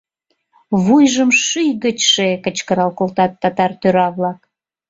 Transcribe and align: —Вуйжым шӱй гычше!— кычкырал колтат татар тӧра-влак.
—Вуйжым 0.83 1.29
шӱй 1.45 1.69
гычше!— 1.83 2.29
кычкырал 2.43 2.91
колтат 2.99 3.31
татар 3.41 3.71
тӧра-влак. 3.81 4.39